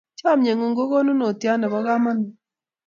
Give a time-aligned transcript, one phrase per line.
[0.19, 2.31] Chamyengung ko kanunotyot ne bo kamanut